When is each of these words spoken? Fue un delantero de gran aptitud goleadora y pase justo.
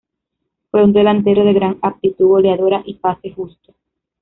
Fue 0.71 0.83
un 0.83 0.93
delantero 0.93 1.45
de 1.45 1.53
gran 1.53 1.77
aptitud 1.83 2.27
goleadora 2.29 2.81
y 2.87 2.95
pase 2.95 3.33
justo. 3.33 3.75